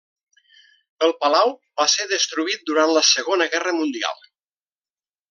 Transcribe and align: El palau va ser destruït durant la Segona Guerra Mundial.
El 1.07 1.11
palau 1.25 1.53
va 1.81 1.87
ser 1.95 2.07
destruït 2.15 2.65
durant 2.71 2.95
la 2.97 3.05
Segona 3.13 3.49
Guerra 3.53 3.75
Mundial. 3.81 4.25